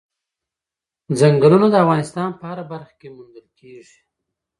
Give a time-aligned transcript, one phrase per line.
[1.19, 3.99] چنګلونه د افغانستان په هره برخه کې موندل کېږي.